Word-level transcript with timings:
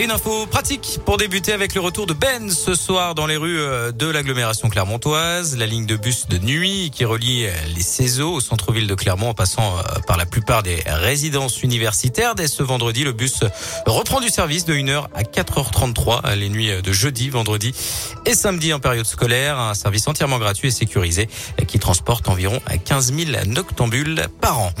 Et 0.00 0.04
une 0.04 0.12
info 0.12 0.46
pratique 0.46 0.98
pour 1.04 1.18
débuter 1.18 1.52
avec 1.52 1.74
le 1.74 1.82
retour 1.82 2.06
de 2.06 2.14
Ben 2.14 2.50
ce 2.50 2.74
soir 2.74 3.14
dans 3.14 3.26
les 3.26 3.36
rues 3.36 3.60
euh, 3.60 3.92
de 3.92 4.06
l'agglomération 4.06 4.70
clermontoise. 4.70 5.58
La 5.58 5.66
ligne 5.66 5.84
de 5.84 5.96
bus 5.96 6.26
de 6.26 6.38
nuit 6.38 6.90
qui 6.90 7.04
relie 7.04 7.44
euh, 7.44 7.50
les 7.76 7.82
Céseaux 7.82 8.32
au 8.32 8.40
centre-ville 8.40 8.86
de 8.86 8.94
Clermont 8.94 9.28
en 9.28 9.34
passant 9.34 9.76
euh, 9.76 9.82
par 10.06 10.16
la 10.16 10.24
plupart 10.24 10.62
des 10.62 10.82
résidences 10.86 11.62
universitaires. 11.62 12.34
Dès 12.34 12.48
ce 12.48 12.62
vendredi, 12.62 13.04
le 13.04 13.12
bus 13.12 13.40
reprend 13.84 14.20
du 14.20 14.30
service 14.30 14.64
de 14.64 14.72
1h 14.72 15.04
à 15.14 15.22
4h33 15.22 16.34
les 16.34 16.48
nuits 16.48 16.70
de 16.80 16.92
jeudi, 16.92 17.28
vendredi 17.28 17.74
et 18.24 18.32
samedi 18.32 18.72
en 18.72 18.80
période 18.80 19.04
scolaire. 19.04 19.58
Un 19.58 19.74
service 19.74 20.08
entièrement 20.08 20.38
gratuit 20.38 20.68
et 20.68 20.70
sécurisé 20.70 21.28
qui 21.68 21.78
transporte 21.78 22.26
environ 22.30 22.58
15 22.86 23.12
000 23.12 23.44
noctambules 23.48 24.22
par 24.40 24.60
an. 24.60 24.72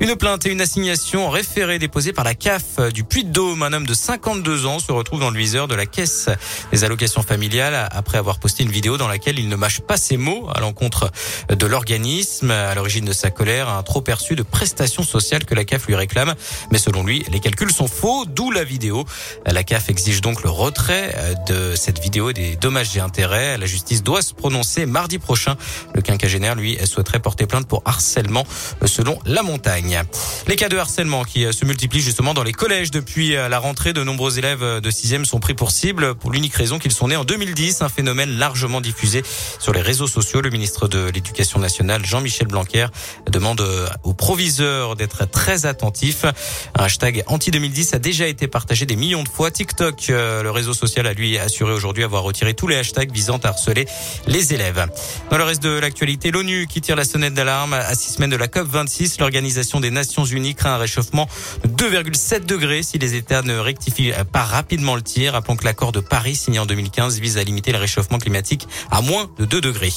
Une 0.00 0.14
plainte 0.14 0.44
et 0.44 0.50
une 0.50 0.60
assignation 0.60 1.30
référée 1.30 1.78
déposée 1.78 2.12
par 2.12 2.24
la 2.24 2.34
CAF 2.34 2.92
du 2.92 3.02
Puy-de-Dôme. 3.02 3.62
Un 3.62 3.72
homme 3.72 3.86
de 3.86 3.94
52 3.94 4.57
ans 4.66 4.78
se 4.78 4.92
retrouve 4.92 5.20
dans 5.20 5.30
le 5.30 5.38
viseur 5.38 5.68
de 5.68 5.74
la 5.74 5.86
caisse 5.86 6.28
des 6.72 6.84
allocations 6.84 7.22
familiales 7.22 7.88
après 7.90 8.18
avoir 8.18 8.38
posté 8.38 8.62
une 8.62 8.70
vidéo 8.70 8.96
dans 8.96 9.08
laquelle 9.08 9.38
il 9.38 9.48
ne 9.48 9.56
mâche 9.56 9.80
pas 9.80 9.96
ses 9.96 10.16
mots 10.16 10.48
à 10.54 10.60
l'encontre 10.60 11.10
de 11.48 11.66
l'organisme. 11.66 12.50
À 12.50 12.74
l'origine 12.74 13.04
de 13.04 13.12
sa 13.12 13.30
colère, 13.30 13.68
un 13.68 13.82
trop 13.82 14.00
perçu 14.00 14.36
de 14.36 14.42
prestations 14.42 15.02
sociales 15.02 15.44
que 15.44 15.54
la 15.54 15.64
CAF 15.64 15.86
lui 15.86 15.94
réclame. 15.94 16.34
Mais 16.70 16.78
selon 16.78 17.04
lui, 17.04 17.24
les 17.30 17.40
calculs 17.40 17.72
sont 17.72 17.88
faux, 17.88 18.24
d'où 18.26 18.50
la 18.50 18.64
vidéo. 18.64 19.04
La 19.46 19.64
CAF 19.64 19.88
exige 19.88 20.20
donc 20.20 20.42
le 20.42 20.50
retrait 20.50 21.14
de 21.46 21.74
cette 21.74 22.00
vidéo 22.00 22.32
des 22.32 22.56
dommages 22.56 22.96
et 22.96 23.00
intérêts. 23.00 23.58
La 23.58 23.66
justice 23.66 24.02
doit 24.02 24.22
se 24.22 24.34
prononcer 24.34 24.86
mardi 24.86 25.18
prochain. 25.18 25.56
Le 25.94 26.02
quinquagénaire, 26.02 26.54
lui, 26.54 26.78
souhaiterait 26.84 27.20
porter 27.20 27.46
plainte 27.46 27.66
pour 27.66 27.82
harcèlement 27.84 28.44
selon 28.84 29.18
la 29.24 29.42
montagne. 29.42 30.02
Les 30.46 30.56
cas 30.56 30.68
de 30.68 30.76
harcèlement 30.76 31.24
qui 31.24 31.52
se 31.52 31.64
multiplient 31.64 32.00
justement 32.00 32.34
dans 32.34 32.42
les 32.44 32.52
collèges 32.52 32.90
depuis 32.90 33.30
la 33.30 33.58
rentrée. 33.58 33.92
De 33.92 34.02
nombreux 34.04 34.37
élèves 34.38 34.62
euh, 34.62 34.80
de 34.80 34.90
6e 34.90 35.24
sont 35.24 35.40
pris 35.40 35.54
pour 35.54 35.70
cible 35.70 36.14
pour 36.14 36.30
l'unique 36.30 36.54
raison 36.54 36.78
qu'ils 36.78 36.92
sont 36.92 37.08
nés 37.08 37.16
en 37.16 37.24
2010. 37.24 37.82
Un 37.82 37.88
phénomène 37.88 38.38
largement 38.38 38.80
diffusé 38.80 39.22
sur 39.58 39.72
les 39.72 39.80
réseaux 39.80 40.06
sociaux. 40.06 40.40
Le 40.40 40.50
ministre 40.50 40.88
de 40.88 41.10
l'Éducation 41.10 41.58
nationale, 41.58 42.04
Jean-Michel 42.04 42.46
Blanquer, 42.46 42.86
demande 43.30 43.62
aux 44.04 44.14
proviseurs 44.14 44.96
d'être 44.96 45.28
très 45.28 45.66
attentifs. 45.66 46.24
Un 46.24 46.84
hashtag 46.84 47.24
anti-2010 47.26 47.94
a 47.94 47.98
déjà 47.98 48.26
été 48.26 48.48
partagé 48.48 48.86
des 48.86 48.96
millions 48.96 49.22
de 49.22 49.28
fois. 49.28 49.50
TikTok, 49.50 50.08
le 50.08 50.50
réseau 50.50 50.74
social, 50.74 51.06
a 51.06 51.12
lui 51.12 51.38
assuré 51.38 51.72
aujourd'hui 51.72 52.04
avoir 52.04 52.22
retiré 52.22 52.54
tous 52.54 52.68
les 52.68 52.76
hashtags 52.76 53.12
visant 53.12 53.38
à 53.38 53.48
harceler 53.48 53.86
les 54.26 54.54
élèves. 54.54 54.86
Dans 55.30 55.38
le 55.38 55.44
reste 55.44 55.62
de 55.62 55.78
l'actualité, 55.78 56.30
l'ONU 56.30 56.66
qui 56.66 56.80
tire 56.80 56.96
la 56.96 57.04
sonnette 57.04 57.34
d'alarme 57.34 57.74
à 57.74 57.94
six 57.94 58.12
semaines 58.14 58.30
de 58.30 58.36
la 58.36 58.48
COP 58.48 58.68
26, 58.68 59.18
l'organisation 59.18 59.80
des 59.80 59.90
Nations 59.90 60.24
Unies 60.24 60.54
craint 60.54 60.74
un 60.74 60.78
réchauffement 60.78 61.28
de 61.64 61.68
2,7 61.68 62.46
degrés 62.46 62.82
si 62.82 62.98
les 62.98 63.14
États 63.14 63.42
ne 63.42 63.58
rectifient 63.58 64.12
pas 64.28 64.44
rapidement 64.44 64.94
le 64.94 65.02
tir. 65.02 65.32
Rappelons 65.32 65.56
que 65.56 65.64
l'accord 65.64 65.92
de 65.92 66.00
Paris 66.00 66.36
signé 66.36 66.58
en 66.58 66.66
2015 66.66 67.18
vise 67.18 67.36
à 67.38 67.42
limiter 67.42 67.72
le 67.72 67.78
réchauffement 67.78 68.18
climatique 68.18 68.68
à 68.90 69.00
moins 69.00 69.28
de 69.38 69.44
2 69.44 69.60
degrés. 69.60 69.88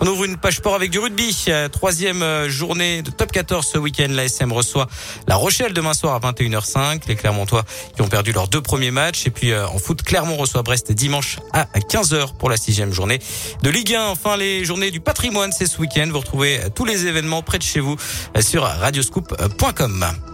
On 0.00 0.06
ouvre 0.06 0.24
une 0.24 0.36
page 0.36 0.56
sport 0.56 0.74
avec 0.74 0.90
du 0.90 0.98
rugby. 0.98 1.46
Troisième 1.72 2.22
euh, 2.22 2.48
journée 2.48 3.02
de 3.02 3.10
top 3.10 3.32
14 3.32 3.66
ce 3.66 3.78
week-end. 3.78 4.08
La 4.10 4.24
SM 4.24 4.52
reçoit 4.52 4.88
La 5.26 5.36
Rochelle 5.36 5.72
demain 5.72 5.94
soir 5.94 6.14
à 6.14 6.32
21h05. 6.32 7.02
Les 7.06 7.16
Clermontois 7.16 7.64
qui 7.94 8.02
ont 8.02 8.08
perdu 8.08 8.32
leurs 8.32 8.48
deux 8.48 8.60
premiers 8.60 8.90
matchs. 8.90 9.26
Et 9.26 9.30
puis 9.30 9.52
euh, 9.52 9.66
en 9.68 9.78
foot, 9.78 10.02
Clermont 10.02 10.36
reçoit 10.36 10.62
Brest 10.62 10.92
dimanche 10.92 11.38
à 11.52 11.64
15h 11.78 12.36
pour 12.36 12.50
la 12.50 12.56
sixième 12.56 12.92
journée 12.92 13.20
de 13.62 13.70
Ligue 13.70 13.94
1. 13.94 14.08
Enfin, 14.08 14.36
les 14.36 14.64
journées 14.64 14.90
du 14.90 15.00
patrimoine, 15.00 15.52
c'est 15.52 15.66
ce 15.66 15.78
week-end. 15.78 16.08
Vous 16.10 16.20
retrouvez 16.20 16.60
tous 16.74 16.84
les 16.84 17.06
événements 17.06 17.42
près 17.42 17.58
de 17.58 17.62
chez 17.62 17.80
vous 17.80 17.96
sur 18.40 18.62
Radio 18.62 19.02
scoop.com. 19.02 20.29